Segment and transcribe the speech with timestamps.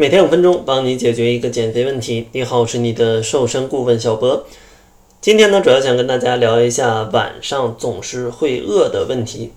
[0.00, 2.26] 每天五分钟，帮你解决一个减肥问题。
[2.32, 4.46] 你好，我是你的瘦身顾问小博。
[5.20, 9.52] 今天呢，主要想跟大家聊一下晚上总是会饿的问题。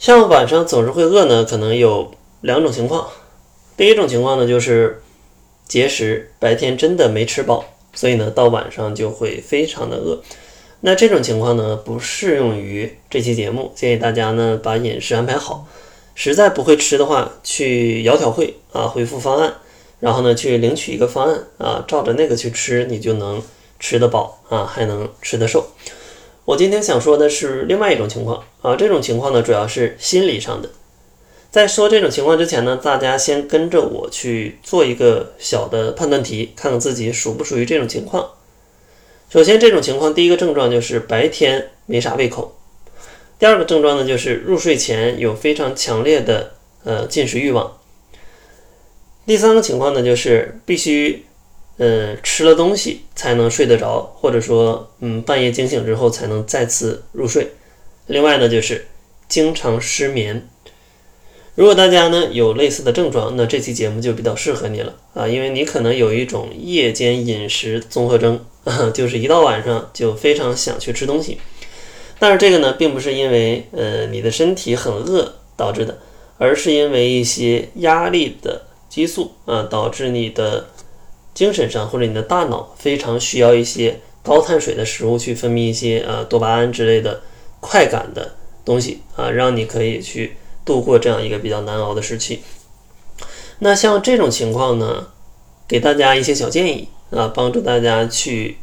[0.00, 3.06] 像晚上总是会饿呢，可能有两种情况。
[3.76, 5.00] 第一种情况呢，就是
[5.68, 10.20] 节食，白天真的没吃饱，所以呢，到晚上就会非常的饿。
[10.80, 15.68] 那这种情况呢，不适用于这期节目，建议大家呢把饮食安排好。
[16.16, 19.54] 实在不会吃的话，去窈窕会啊回复方案，
[20.00, 23.42] 然后呢去领取一个方案啊，照着那个去吃，你就能
[23.78, 25.66] 吃得饱啊，还能吃得瘦。
[26.46, 30.70] 我今天想说的是另外一种情况啊，这种情况呢主要是心理上的。
[31.50, 38.30] 在说这种情况之前呢，大家先跟着我去做一个小的判断题，看看自己属不属于这种情况。
[39.28, 42.55] 首先，这种情况第一个症状就是白天没啥胃口。
[43.38, 46.54] 第二个症状呢，就是入睡前有非常强烈的
[46.84, 47.76] 呃进食欲望。
[49.26, 51.24] 第三个情况呢，就是必须
[51.76, 57.48] 呃吃了东西才能睡得着，或者说嗯半夜惊醒之后才能再次入睡。
[58.06, 58.86] 另外呢，就是
[59.28, 60.48] 经常失眠。
[61.56, 68.44] 如果大家呢有类似的症状，那这期节目就比较适合你了啊，因为你可能有一种夜间饮食综合征，
[68.94, 71.38] 就是一到晚上就非常想去吃东西。
[72.18, 75.98] 但是这个呢，并不是因为呃你的身体很饿导致的，
[76.38, 80.68] 而是因为一些压力的激素啊，导致你的
[81.34, 87.20] 精神上或者你的大脑非常需要一些高碳水的食物去分泌一些呃多巴胺之类的
[87.60, 92.42] 快感的东西啊，让你可以去度过这样一个比较难熬的时期。
[93.58, 95.08] 那像这种情况呢，
[95.68, 98.56] 给大家一些小建议啊，帮助大家去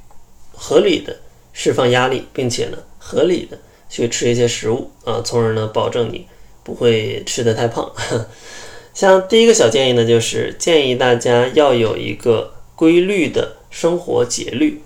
[0.56, 1.18] 合理的
[1.54, 2.80] 释放压力，并且呢。
[3.06, 3.58] 合理的
[3.90, 6.26] 去吃一些食物啊，从而呢保证你
[6.64, 7.92] 不会吃得太胖。
[8.96, 14.82] 像第一个小建议呢，就是建议大家要有一个规律的生活节律，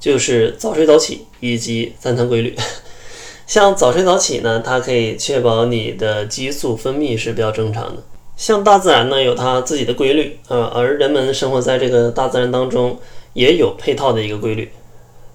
[0.00, 2.56] 就是早睡早起以及三餐规律。
[3.46, 8.02] 像早睡早起呢，它可以确保你的激素分泌是比较正常的。
[8.36, 12.98] 像大自然呢有它自己的规律啊，而人们生活在这个大自然当中
[13.34, 14.70] 也有配套的一个规律。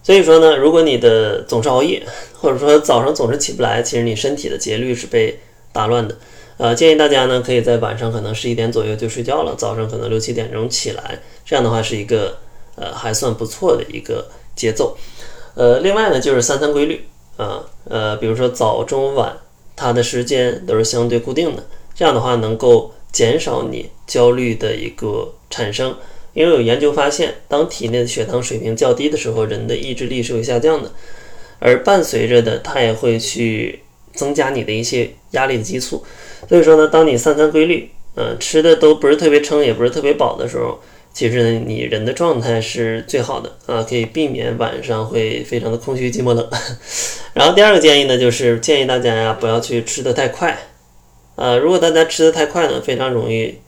[0.03, 2.01] 所以说呢，如果你的总是熬夜，
[2.39, 5.39] 或者说早上总是起不来，其实你身体的节律是被
[5.71, 6.17] 打乱的。
[6.57, 12.37] 呃，建议大家呢，可以在晚上可能十一点左右就睡觉了，早上可能六七点钟起来，这样的话是一个
[12.75, 14.95] 呃还算不错的一个节奏。
[15.55, 17.05] 呃，另外呢就是三餐规律
[17.37, 19.35] 啊，呃，比如说早中晚，
[19.75, 21.63] 它的时间都是相对固定的，
[21.95, 25.95] 这样的话能够减少你焦虑的一个产生。
[26.33, 30.91] 因为有研究发现，当体内的血糖水平较低的时候，人的意志力是会下降的，
[31.59, 33.79] 而伴随着的，它也会去
[34.13, 36.05] 增加你的一些压力的激素。
[36.47, 40.79] 所以说呢，当你三餐规律，嗯，吃的都不是特别撑，也不是特别饱的时候，
[41.13, 46.49] 其实呢，你人的状态是最好的啊，可以避免晚上会非常的空虚、寂寞、冷。
[47.33, 50.57] 然后第二个建议呢，就是建议大家呀，不要去吃的太快，
[51.35, 53.59] 呃，如果大家吃的太快呢，非常容易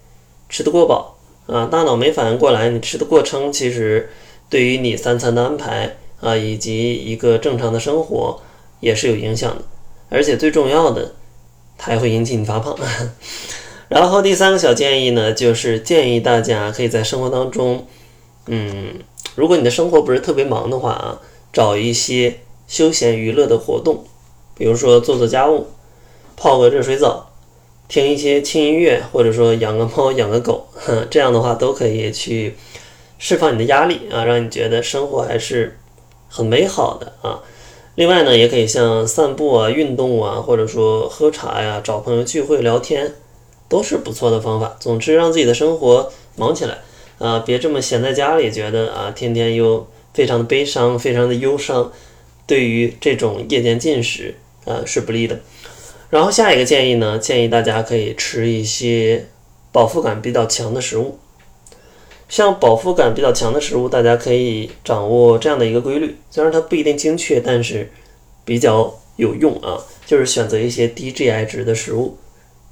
[0.50, 1.13] 吃得过饱。
[1.48, 4.10] 啊，大脑没反应过来，你吃的过撑，其实
[4.50, 8.40] 对于你三餐的安排啊，以及一个正常的生活
[8.80, 9.64] 也是有影响的。
[10.10, 11.14] 而且最重要的，
[11.78, 12.76] 它还会引起你发胖。
[13.90, 17.86] 然后第三个小建议呢，就是建议大家可以在生活当中，
[18.48, 19.00] 嗯，
[19.36, 21.20] 如果你的生活不是特别忙的话啊，
[21.52, 24.06] 找一些休闲娱乐的活动，
[24.56, 25.68] 比如说做做家务，
[26.38, 27.33] 泡个热水澡。
[27.94, 30.68] 听一些轻音乐，或者说养个猫、 养个狗，
[31.12, 32.56] 这样的话都可以去
[33.20, 35.78] 释放你的压力啊，让你觉得生活还是
[36.28, 37.44] 很美好的啊。
[37.94, 43.14] 另外呢，也可以像散步啊、运动啊，或者说喝茶呀、找朋友聚会聊天，
[43.70, 44.76] 都是不错的方法。
[44.80, 46.80] 总之，让自己的生活忙起来
[47.20, 51.92] 啊，别这么闲在家里，觉得啊，天天又非常的悲伤、非常的忧伤，
[52.48, 54.34] 对于这种夜间进食
[54.66, 55.40] 啊是不利的。
[56.14, 59.26] 然后下一个建议呢，建议大家可以吃一些
[59.72, 61.18] 饱腹感比较强的食物。
[62.30, 67.92] 像饱腹感比较强的食物，大家可以掌握这样的一个规律，虽然它不一定精确，但是
[68.46, 69.84] 比较有用啊。
[70.06, 72.16] 就是选择一些低 GI 值的食物，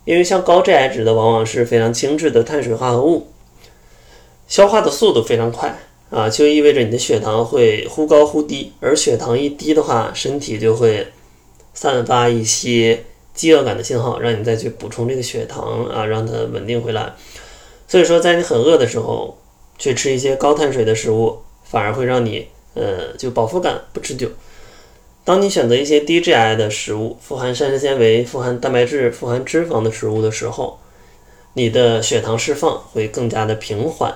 [0.06, 3.31] 因为像高 GI 值的往往是非常精致的碳水化合物，
[4.48, 5.75] 消化的速度非常快
[6.12, 11.07] 啊，就意味着你的血糖会忽高忽低，而血糖一低的话，身体就会
[11.74, 13.06] 散发一些。
[13.33, 17.13] 饥饿感的信号，让你再去补充这个血糖啊，让它稳定回来。
[17.88, 19.38] 所以说，在你很饿的时候，
[19.78, 24.30] 去吃一些高碳水的食物，反而会让你呃就饱腹感不持久。
[25.24, 30.80] 当你选择一些低 GI 的食物，富含膳食纤维、富含蛋白质、富含脂肪的食物的时候，
[31.54, 34.16] 你的血糖释放会更加的平缓。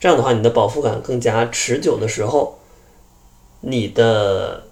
[0.00, 2.58] 这样的话，你的饱腹感更加持久的时候，
[3.60, 4.64] 你的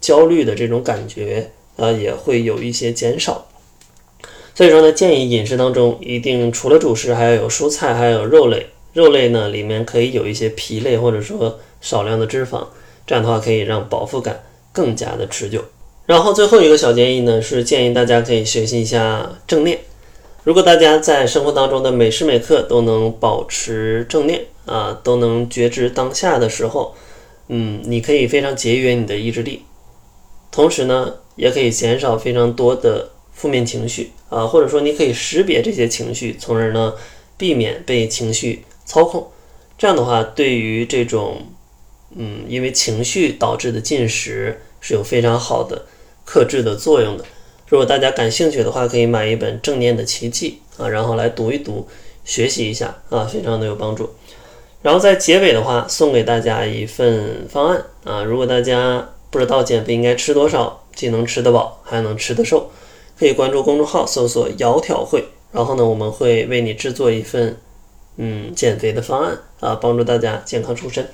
[0.00, 3.46] 焦虑的这种感觉啊也会有一些减少。
[4.54, 8.68] 所以说呢，建议饮食当中一定除了主食，还要有蔬菜，还有肉类。
[8.92, 12.64] 肉类呢里面可以有一些皮类，或者说少量的脂肪，
[13.04, 15.64] 这样的话可以让饱腹感更加的持久。
[16.06, 19.80] 然后最后一个小建议呢，是建议大家可以学习一下正念。
[20.44, 26.94] 如果大家在生活当中的每时每刻都能保持正念啊，都能觉知当下的时候，
[27.48, 29.62] 嗯，你可以非常节约你的意志力，
[30.52, 36.94] 同时呢，也可以减少非常多的负面情绪啊，或者说你可以识别这些情绪，从而呢
[37.36, 39.28] 避免被情绪操控。
[39.76, 41.46] 这样的话，对于这种
[42.14, 45.86] 嗯因为情绪导致的进食是有非常好的
[46.24, 47.24] 克制的作用的。
[47.68, 51.88] 如果大家感兴趣的话，可以买一本《正念的奇迹》啊，然后来读一读，
[52.24, 54.10] 学习一下啊，非常的有帮助。
[54.82, 62.70] 然后在结尾的话，送给大家一份方案啊，如果大家不知道减肥应该吃多少，既能吃得饱，还能吃得瘦，
[63.18, 67.58] 可以关注公众号搜索“窈窕会”，然后呢，我们会为你制作一份
[68.16, 71.10] 嗯减肥的方案啊，帮助大家健康瘦身。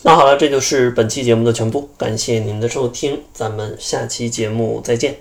[0.00, 5.18] 那好了，这就是本期节目的全部，感谢您的收听，咱们下期节目再见。